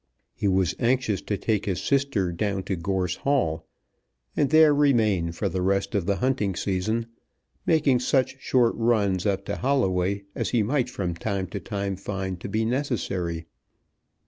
[0.33, 3.67] He was anxious to take his sister down to Gorse Hall,
[4.35, 7.05] and there remain for the rest of the hunting season,
[7.67, 12.39] making such short runs up to Holloway as he might from time to time find
[12.39, 13.45] to be necessary.